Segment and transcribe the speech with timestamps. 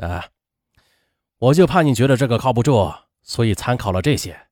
[0.00, 0.30] 啊，
[1.38, 4.48] 我就怕你觉得这个靠不住，所以参考了这些。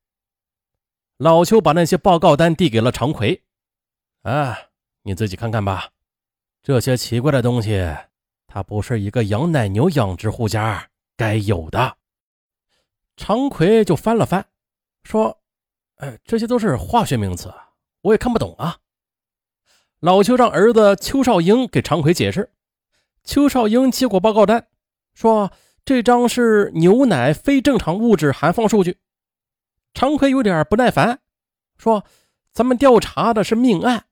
[1.17, 3.43] 老邱把那些报告单递给了常奎，
[4.23, 4.57] 啊，
[5.03, 5.91] 你自己看看吧。
[6.63, 7.97] 这些奇怪的东西，
[8.47, 11.97] 它不是一个养奶牛养殖户家该有的。
[13.17, 14.47] 常奎就翻了翻，
[15.03, 15.41] 说
[15.97, 17.53] ：“哎，这些都是化学名词，
[18.03, 18.79] 我也看不懂啊。”
[20.01, 22.53] 老邱让儿子邱少英给常奎解释。
[23.25, 24.69] 邱少英接过报告单，
[25.19, 25.51] 说
[25.85, 28.99] ：“这张是牛奶非正常物质含放数据。”
[29.93, 31.19] 常奎有点不耐烦，
[31.77, 32.05] 说
[32.55, 34.05] ：“咱们调查的是命案，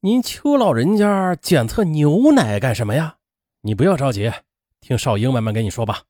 [0.00, 3.18] 您邱老人家检测牛奶干什么呀？
[3.60, 4.32] 你不要着急，
[4.80, 6.02] 听少英慢慢跟你说吧。”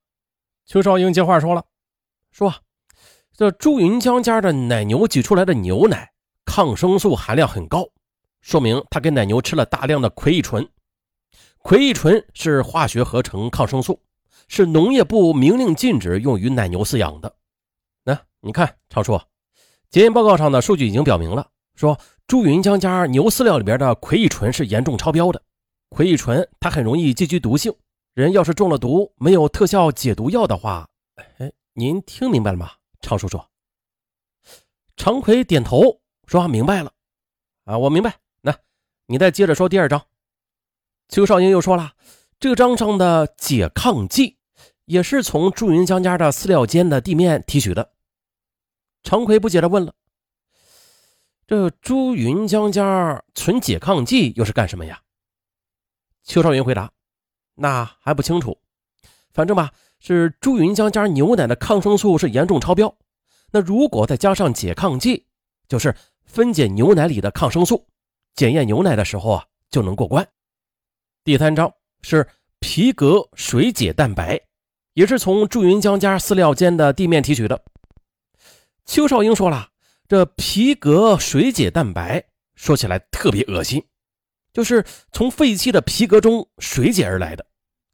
[0.65, 1.63] 邱少英接话说了
[2.33, 2.55] ：“说
[3.37, 6.11] 这朱云江家的奶牛挤出来的牛奶
[6.47, 7.87] 抗生素含量很高。”
[8.41, 10.67] 说明他给奶牛吃了大量的奎乙醇，
[11.59, 14.01] 奎乙醇是化学合成抗生素，
[14.49, 17.37] 是农业部明令禁止用于奶牛饲养的。
[18.03, 19.21] 那你看，常叔，
[19.91, 25.41] 检验报告上的数据已经表明了，说朱云江家牛饲料里边的葵乙醇是严重超标的。
[25.91, 27.73] 葵乙醇它很容易积聚毒性，
[28.15, 30.89] 人要是中了毒，没有特效解毒药的话，
[31.39, 33.41] 哎，您听明白了吗，常叔叔？
[34.97, 36.93] 常奎点头说明白了，
[37.65, 38.17] 啊，我明白。
[38.41, 38.55] 那
[39.07, 40.03] 你再接着说第二章。
[41.09, 41.93] 邱少英又说了，
[42.41, 44.38] 这张上的解抗剂
[44.89, 47.93] 也是从朱云江家的饲料间的地面提取的。
[49.03, 49.93] 常奎不解的问了
[51.47, 55.03] ：“这朱云江家存解抗剂又是干什么呀？”
[56.25, 56.91] 邱少云回答
[57.55, 58.59] ：“那还不清楚，
[59.31, 62.97] 反正吧，是朱云江家牛奶的抗生素是严重超标。
[63.51, 65.27] 那如果再加上解抗剂，
[65.69, 65.95] 就是
[66.25, 67.87] 分解牛奶里的抗生素。”
[68.35, 70.27] 检验牛奶的时候啊，就能过关。
[71.25, 72.27] 第三章是
[72.59, 74.41] 皮革水解蛋白，
[74.99, 77.63] 也是从祝云江家饲料间的地面提取的。
[78.85, 79.69] 邱少英说了，
[80.09, 82.25] 这皮革水解蛋白
[82.57, 83.87] 说起来特别恶心，
[84.53, 87.47] 就是从废弃的皮革中水解而来的，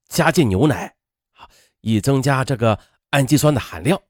[0.08, 0.94] 加进牛奶，
[1.82, 2.78] 以增加这个
[3.10, 4.00] 氨基酸的含量。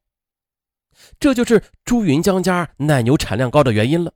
[1.18, 4.12] 这就是朱云江家奶牛产量高的原因了。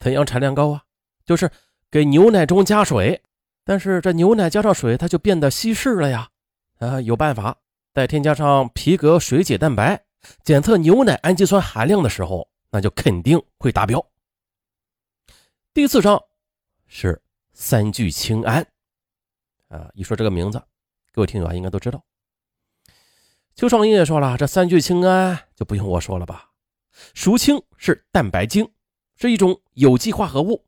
[0.00, 0.82] 怎样产量高啊？
[1.26, 1.50] 就是
[1.90, 3.20] 给牛奶中加水，
[3.62, 6.30] 但是这牛奶加上水，它就变得稀释了呀。
[6.78, 7.58] 啊，有办法，
[7.96, 10.04] 再添加上皮革水解蛋白，
[10.44, 14.06] 检测牛奶氨基酸含量的时候，那就肯定会达标。
[15.72, 16.22] 第四章
[16.86, 17.18] 是
[17.54, 18.60] 三聚氰胺，
[19.68, 20.62] 啊，一说这个名字，
[21.10, 22.04] 各位听友啊应该都知道。
[23.54, 26.50] 邱少英也说了，这三聚氰胺就不用我说了吧，
[27.14, 28.70] 熟氢是蛋白精，
[29.14, 30.66] 是一种有机化合物。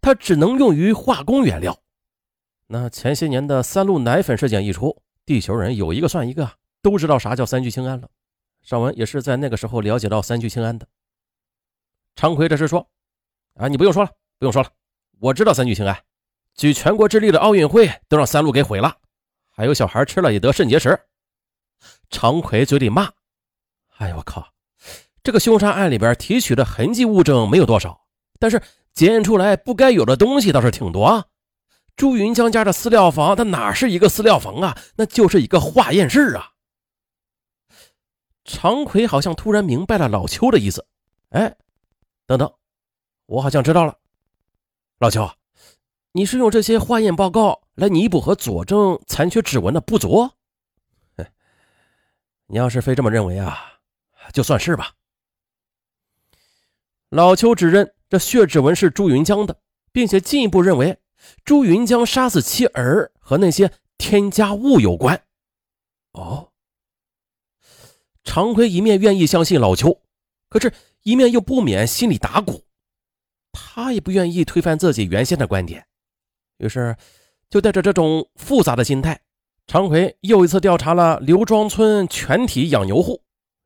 [0.00, 1.78] 它只能用于化工原料。
[2.68, 6.50] 那前些年的三鹿奶粉事件一出，地球人有一个算一个，
[6.82, 8.08] 都知道啥叫三聚氰胺了。
[8.62, 10.86] 尚文也是在那个时候了解到三聚氰胺的。
[12.16, 12.86] 常奎这是说
[13.56, 14.68] ：“啊，你不用说了，不用说了，
[15.18, 15.96] 我知道三聚氰胺，
[16.54, 18.96] 举全国之力的奥运会都让三鹿给毁了，
[19.50, 20.98] 还有小孩吃了也得肾结石。”
[22.10, 23.10] 常奎嘴里骂
[23.98, 24.52] ：“哎呦我靠，
[25.22, 28.06] 这个凶杀案里边提取的痕迹物证没有多少，
[28.38, 28.60] 但是……”
[28.92, 31.24] 检验出来不该有的东西倒是挺多啊！
[31.94, 34.76] 朱云江家的饲料房，它哪是一个饲料房啊？
[34.96, 36.50] 那就是一个化验室啊！
[38.44, 40.86] 常奎好像突然明白了老邱的意思，
[41.30, 41.56] 哎，
[42.26, 42.52] 等等，
[43.26, 43.98] 我好像知道了。
[44.98, 45.30] 老邱，
[46.12, 50.30] 你是用这些化验报告来弥补和佐证残缺指纹的不足？
[52.46, 53.80] 你要是非这么认为啊，
[54.32, 54.94] 就算是吧。
[57.08, 57.94] 老邱指认。
[58.10, 59.60] 这血指纹是朱云江的，
[59.92, 60.98] 并且进一步认为
[61.44, 65.22] 朱云江杀死妻儿和那些添加物有关。
[66.10, 66.49] 哦，
[68.24, 70.00] 常奎一面愿意相信老邱，
[70.48, 70.72] 可是
[71.02, 72.64] 一面又不免心里打鼓。
[73.52, 75.84] 他也不愿意推翻自己原先的观点，
[76.58, 76.96] 于是
[77.48, 79.20] 就带着这种复杂的心态，
[79.66, 83.22] 常奎又一次调查了刘庄村全体养牛户。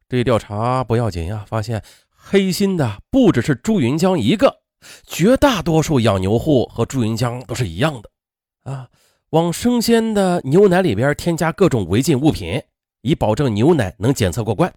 [0.09, 1.83] 这一调查不要紧呀，发现。
[2.27, 4.63] 黑心的不只是朱云江一个，
[5.07, 8.11] 绝大多数养牛户和朱云江都是一样的
[8.63, 8.89] 啊，
[9.29, 12.63] 往生鲜的牛奶里边添加各种违禁物品，
[13.05, 14.75] 以保证牛奶能检测过关。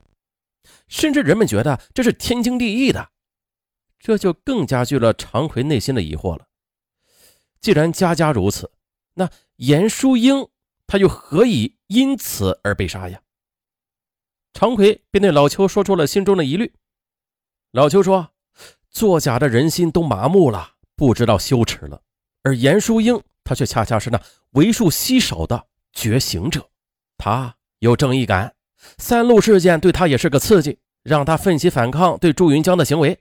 [0.87, 3.09] 甚至人们觉得这是天经地义的，
[3.99, 6.45] 这就更加剧了常奎内心的疑惑了。
[7.61, 8.69] 既然家家如此，
[9.13, 10.47] 那严淑英
[10.85, 13.21] 他又何以因此而被杀呀？
[14.53, 16.73] 常奎便对老邱说出了心中的疑虑。
[17.71, 18.31] 老邱说
[18.91, 22.01] ：“作假的人心都麻木了，不知道羞耻了。
[22.43, 24.21] 而严淑英，她却恰恰是那
[24.51, 26.69] 为数稀少的觉醒者。
[27.17, 28.55] 她有正义感，
[28.97, 33.19] 三鹿事件对他也是个刺激，让他奋起反抗对朱云江的行为。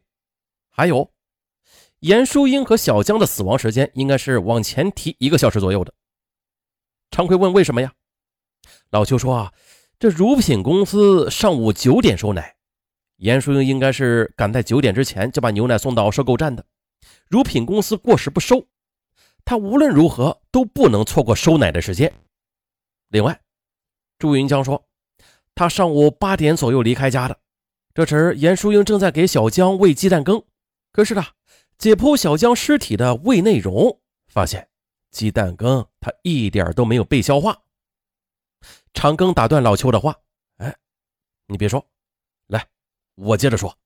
[0.71, 1.13] 还有，
[2.01, 5.93] 严淑英和小江的死亡时间应该是往前提一个小时左右的。
[7.11, 7.93] 常奎问为什么呀？
[8.91, 9.53] 老邱说啊，
[9.99, 12.57] 这乳品公司上午九点收奶，
[13.17, 16.65] 严淑英应该是赶在九点之前就把牛奶送到收购站的。
[17.29, 18.67] 乳品公司过时不收，
[19.45, 22.13] 他无论如何都不能错过收奶的时间。
[23.09, 23.41] 另外，
[24.19, 24.87] 朱云江说，
[25.55, 27.39] 他上午八点左右离开家的，
[27.95, 30.43] 这时严淑英正在给小江喂鸡蛋羹。
[30.93, 31.25] 可是呢，
[31.77, 34.69] 解剖小江尸体的胃内容，发现
[35.11, 37.63] 鸡蛋羹他一点都没有被消化。
[38.95, 40.17] 长庚打断老邱的话
[40.57, 40.75] ：“哎，
[41.47, 41.87] 你别说，
[42.47, 42.67] 来，
[43.15, 43.77] 我接着说。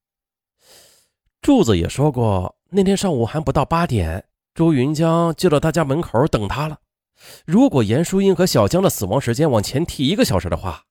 [1.41, 6.79] 柱子也说过，那天上午还不到八点，朱云江就到他家门口等他了。
[7.47, 10.85] 如果严淑英和小江的死亡时间往前提一个小时的话，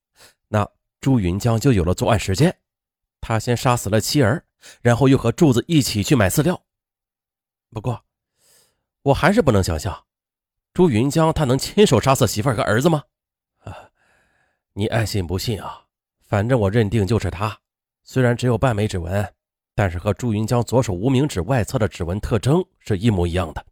[0.47, 0.69] 那
[1.01, 2.57] 朱云江就有了作案时间。
[3.21, 4.45] 他先杀死了妻儿。”
[4.81, 6.61] 然后又和柱子一起去买饲料。
[7.71, 8.03] 不过，
[9.03, 10.03] 我还是不能想象，
[10.73, 13.01] 朱云江他能亲手杀死媳妇儿和儿子吗？
[13.59, 13.89] 啊，
[14.73, 15.85] 你爱信不信啊？
[16.27, 17.57] 反正我认定就是他。
[18.03, 19.33] 虽然只有半枚指纹，
[19.73, 23.65] 但是和朱云江左手无名指外侧的指纹特征是一模一样的。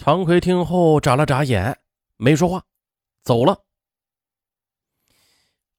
[0.00, 1.76] 常奎听后眨了眨眼，
[2.18, 2.64] 没说话，
[3.24, 3.64] 走了。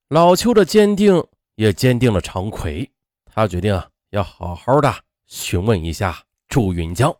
[0.08, 2.88] 老邱的坚定也坚定了常奎，
[3.24, 3.82] 他决定。
[4.10, 4.92] 要好好的
[5.26, 7.16] 询问一下朱云江。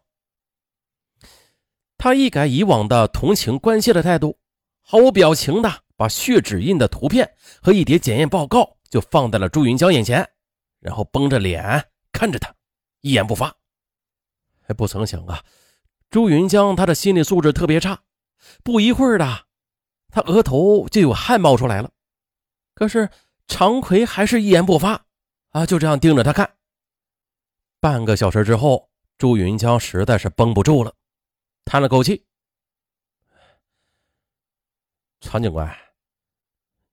[1.96, 4.38] 他一改以往的同情关切的态度，
[4.82, 7.32] 毫无表情的把血指印的图片
[7.62, 10.28] 和一叠检验报告就放在了朱云江眼前，
[10.80, 12.54] 然后绷着脸看着他，
[13.00, 13.56] 一言不发。
[14.60, 15.42] 还不曾想啊，
[16.10, 18.02] 朱云江他的心理素质特别差，
[18.64, 19.46] 不一会儿的，
[20.08, 21.92] 他额头就有汗冒出来了。
[22.74, 23.08] 可是
[23.46, 25.06] 常奎还是一言不发
[25.50, 26.56] 啊，就这样盯着他看。
[27.78, 30.94] 半个小时之后，朱云江实在是绷不住了，
[31.64, 32.26] 叹了口气
[35.22, 35.72] ：“常警官，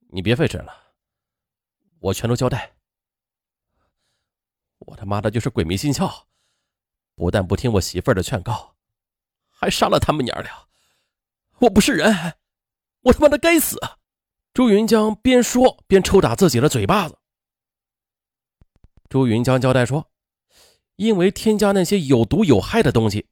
[0.09, 0.71] 你别费神了，
[1.99, 2.75] 我全都交代。
[4.77, 6.25] 我他妈的就是鬼迷心窍，
[7.15, 8.76] 不但不听我媳妇儿的劝告，
[9.59, 10.51] 还杀了他们娘俩。
[11.59, 12.35] 我不是人，
[13.01, 13.79] 我他妈的该死！”
[14.53, 17.17] 朱云江边说边抽打自己的嘴巴子。
[19.09, 20.09] 朱云江交代说。
[20.97, 23.27] 因为添加那些有毒有害的东西，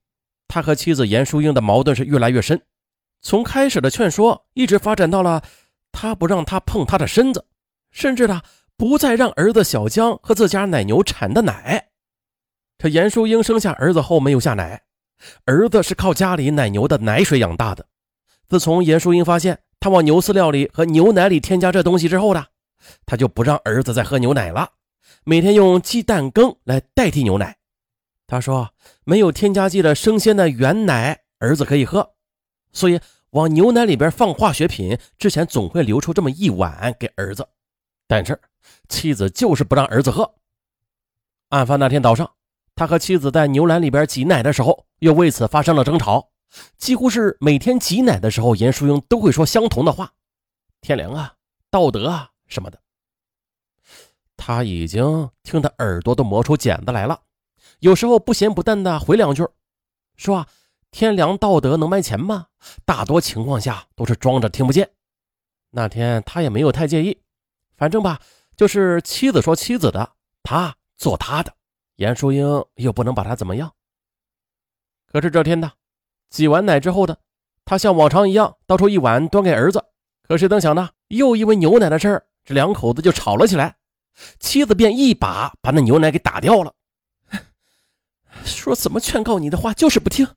[0.48, 2.64] 他和妻子严淑英的矛盾是越来越深。
[3.24, 5.44] 从开始的劝说，一直发展到了
[5.92, 7.48] 他不让他碰他的身子，
[7.90, 8.44] 甚至呢
[8.78, 11.90] 不再让儿子小江和自家奶牛产的奶。
[12.78, 14.85] 这严淑英生下儿子后没有下奶，
[15.46, 17.86] 儿子是靠家里奶牛的奶水养大的。
[18.48, 22.48] 自从严淑英发现他往牛饲料里和牛奶里添加这东西之后的，
[23.06, 24.72] 他就不让儿子再喝牛奶了。
[25.24, 27.58] 每天用鸡蛋羹来代替牛奶，
[28.28, 28.70] 他说
[29.04, 32.14] 没有添加剂的生鲜的原奶，儿子可以喝，
[32.72, 33.00] 所以
[33.32, 37.48] 往牛奶里边放化学品之前总会留出这么一碗给儿子。
[38.08, 38.40] 但是
[38.88, 40.36] 妻子就是不让儿子喝。
[41.50, 42.32] 案发那天早上，
[42.76, 46.30] 他和妻子在牛栏里边挤奶的时候，又为此发生了争吵，
[46.78, 50.12] 几乎是每天挤奶的时候，严淑英都会说相同的话
[50.82, 51.36] ：“天良啊，
[51.72, 52.80] 道德啊什么的。”
[54.38, 57.22] 他已经听得耳朵都磨出茧子来了，
[57.80, 59.48] 有时候不咸不淡的回两句，
[60.18, 60.46] 说
[60.92, 62.48] ：“天良道德能卖钱吗？”
[62.84, 64.92] 大多情况下都是装着听不见。
[65.72, 67.22] 那天他也没有太介意，
[67.78, 68.20] 反正吧，
[68.58, 70.12] 就是妻子说妻子的，
[70.44, 71.54] 他做他的，
[71.96, 73.72] 严淑英又不能把他怎么样。
[75.12, 75.72] 可是这天呢，
[76.30, 77.18] 挤完奶之后的，
[77.64, 79.84] 他像往常一样倒出一碗端给儿子，
[80.28, 83.78] 可谁曾想呢，又因为牛奶的事儿，这两口子就吵了起来。
[84.40, 86.74] 妻子便一把把那牛奶给打掉了，
[88.46, 90.28] 说怎么劝告你的话就是不听，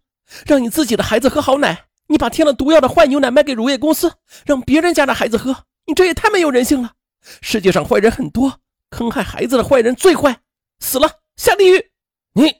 [0.46, 4.12] 让你自己的孩子喝好奶，你把添了毒药的坏牛奶卖给乳业公司，
[4.44, 6.94] 让别人家的孩子喝，你这也太没有人性了！
[7.40, 8.60] 世界上坏人很多，
[8.90, 10.40] 坑害孩子的坏人最坏，
[10.80, 11.92] 死了下地狱！
[12.32, 12.52] 你，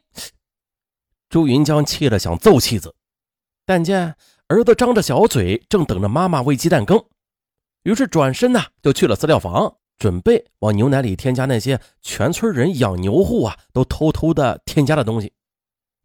[1.29, 2.95] 朱云江气得想揍妻子，
[3.67, 4.15] 但见
[4.47, 7.05] 儿子张着小嘴，正等着妈妈喂鸡蛋羹，
[7.83, 9.77] 于是转身呢就去了饲料房。
[9.99, 15.33] 准备往牛奶里添加那些全村人养牛户啊都偷偷的添加的东西，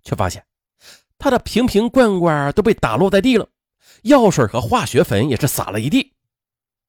[0.04, 0.44] 却发现
[1.20, 3.48] 他的瓶瓶罐罐都被打落在地了，
[4.02, 6.12] 药水和化学粉也是洒了一地。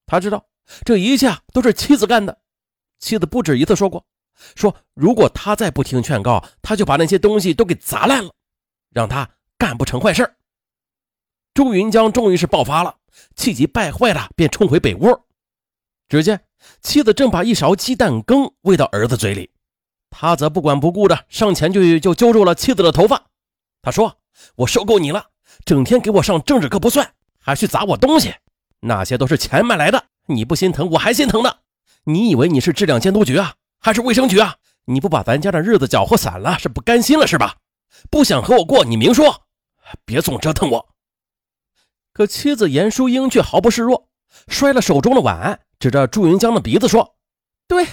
[0.07, 0.47] 他知道
[0.83, 2.41] 这一切都是妻子干的，
[3.01, 4.07] 妻子不止一次说过，
[4.55, 8.31] 说如果他再不听劝告，他就把那些东西都给砸烂了，
[8.91, 10.35] 让他干不成坏事
[11.53, 12.97] 朱云江终于是爆发了，
[13.37, 15.21] 气急败坏的便冲回北屋。
[16.09, 16.45] 只见
[16.83, 19.51] 妻子正把一勺鸡蛋羹喂到儿子嘴里，
[20.11, 23.27] 他则不管不顾的上前去就揪住了妻子的头发。
[23.83, 24.19] 他说
[24.57, 25.27] ：“我受够你了，
[25.65, 28.35] 整天给我上政治课不算，还去砸我东西，
[28.81, 30.07] 那些都是钱买来的。
[30.27, 31.59] 你不心疼，我还心疼呢。
[32.05, 34.57] 你以为你是质量监督局啊，还是卫生局啊？
[34.87, 37.57] 你不把咱家的日子搅和散了，是不甘心了是吧？
[38.11, 39.43] 不想和我过，你明说，
[40.07, 40.89] 别总折腾我。”
[42.15, 44.09] 可妻子严淑英却毫不示弱，
[44.49, 47.17] 摔了手中的碗，指着朱云江的鼻子说
[47.69, 47.87] ：“对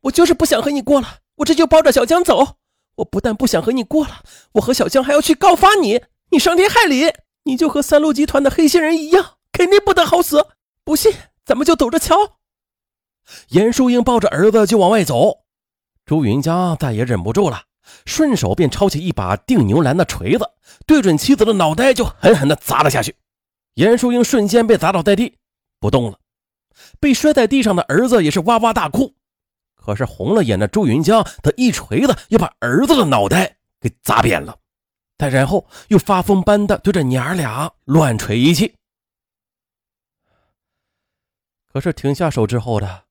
[0.00, 2.56] 我就是不想和你过了，我这就抱着小江走。
[2.96, 4.24] 我不但不想和你过了，
[4.54, 7.12] 我和小江还要去告发你，你伤天害理，
[7.44, 10.44] 你就和三鹿集团的黑心人一样，肯定不得好死。
[10.82, 12.16] 不信，咱们就走着瞧。”
[13.48, 15.44] 严淑英抱着儿子就往外走，
[16.04, 17.62] 朱云江再也忍不住了，
[18.04, 20.50] 顺手便抄起一把定牛栏的锤子，
[20.86, 23.16] 对准妻子的脑袋就狠狠地砸了下去。
[23.74, 25.36] 严淑英瞬间被砸倒在地，
[25.80, 26.18] 不动了。
[27.00, 29.14] 被摔在地上的儿子也是哇哇大哭。
[29.74, 34.58] 可是红了眼的朱云江，他一锤子又把儿子的脑袋给砸扁了，
[35.16, 38.74] 再然后又发疯般的对着娘儿俩乱锤一气。
[41.72, 43.04] 可是停下手之后的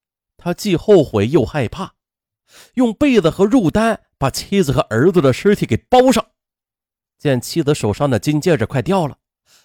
[0.45, 1.95] 他，既后悔又害怕，
[2.75, 6.23] 用被子和褥单把妻子和儿子的尸体给包上。
[7.17, 9.17] 见妻子手上的金戒指快掉了。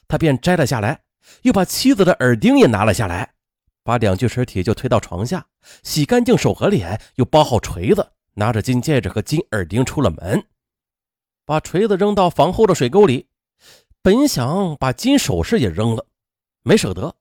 [0.08, 1.02] 他便摘了下来，
[1.42, 3.34] 又把妻子的耳钉也拿了下来，
[3.84, 5.46] 把两具尸体就推到床下，
[5.82, 10.42] 洗干净手和脸，又包好锤子，拿着金戒指和金耳钉出了门，
[11.44, 13.28] 把锤子扔到房后的水沟里。
[14.00, 16.06] 本想把金首饰也扔了，
[16.62, 17.14] 没舍得。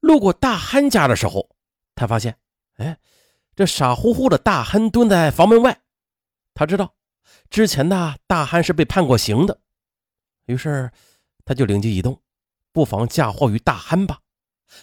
[0.00, 1.50] 路过大憨家的时候，
[1.94, 2.34] 他发现，
[2.76, 2.98] 哎，
[3.54, 5.80] 这傻乎乎的大憨蹲在房门外。
[6.54, 6.94] 他知道，
[7.50, 9.60] 之前呢，大憨是被判过刑的，
[10.46, 10.90] 于是。
[11.46, 12.18] 他就灵机一动，
[12.72, 14.18] 不妨嫁祸于大憨吧。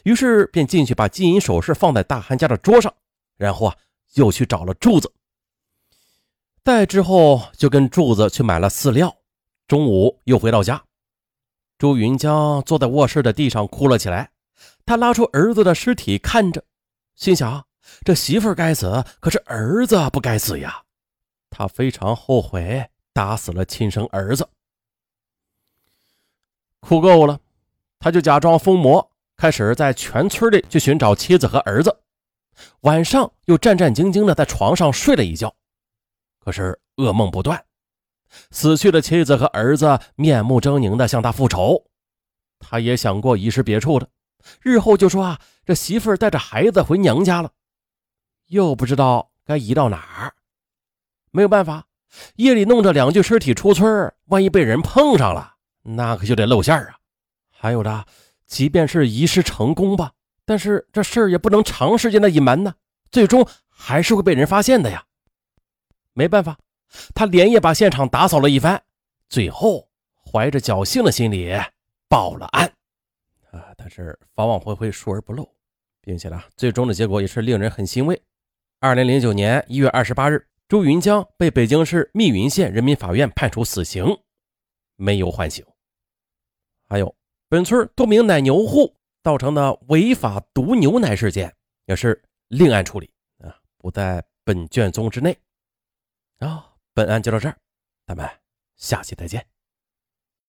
[0.04, 2.94] 于是便进去把金银首饰放在大憨家的桌上，
[3.36, 3.76] 然后啊，
[4.14, 5.12] 又去找了柱子。
[6.64, 9.18] 再之后就跟柱子去买了饲料。
[9.68, 10.84] 中午又回到家，
[11.80, 14.30] 朱云江坐在卧室的地上哭了起来。
[14.86, 16.64] 他拉出儿子的尸体看着，
[17.16, 17.66] 心想：
[18.04, 20.84] 这媳妇该死，可是儿子不该死呀。
[21.50, 24.48] 他非常后悔打死了亲生儿子。
[26.80, 27.40] 哭够了，
[28.00, 31.96] 他就假装疯魔，开始在全村里去寻找妻子和儿子。
[32.82, 35.54] 晚上又战战兢兢地在床上睡了一觉，
[36.40, 37.64] 可是噩梦不断。
[38.50, 41.86] 死去的妻子和儿子面目狰狞地向他复仇。
[42.60, 44.08] 他也想过移师别处的，
[44.62, 47.52] 日后就说啊，这媳妇带着孩子回娘家了，
[48.52, 50.34] 又不知道该移到哪儿。
[51.32, 51.88] 没有办法，
[52.36, 55.56] 夜里弄着两具尸体出村，万一被人碰上了。
[55.84, 56.98] 那可就得露馅啊！
[57.50, 58.06] 还有的，
[58.46, 60.12] 即便是移尸成功吧，
[60.44, 62.76] 但是这事儿也不能长时间的隐瞒呢，
[63.10, 65.06] 最终还是会被人发现的呀。
[66.12, 66.60] 没办法，
[67.16, 68.84] 他连夜把现场打扫了一番，
[69.30, 69.88] 最后
[70.30, 71.58] 怀着侥幸的心理
[72.10, 72.70] 报了案。
[73.52, 75.50] 啊，但是法网恢恢，疏而不漏，
[76.02, 78.22] 并且呢，最终的结果也是令人很欣慰。
[78.84, 84.04] 二零零九年一月二十八日，朱云江被北京市密云县人民法院判处死刑，
[84.96, 85.64] 没有缓刑。
[86.90, 87.16] 还有
[87.48, 95.38] 本村多名奶牛户造成的违法毒牛奶事件，也是另案处理啊，不在本卷宗之内。
[96.40, 97.56] 啊，本案就到这儿，
[98.08, 98.28] 咱们
[98.78, 99.46] 下期再见。